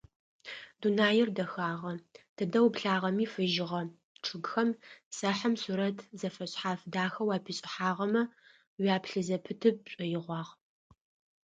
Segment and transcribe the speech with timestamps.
[0.79, 1.93] Дунаир дэхагъэ:
[2.35, 3.81] тыдэ уплъагъэми фыжьыгъэ,
[4.25, 4.69] чъыгхэм
[5.17, 8.21] сэхъым сурэт зэфэшъхьаф дахэу апишӏахьыгъэмэ
[8.83, 10.51] уяплъы зэпыты пшӏоигъуагъ.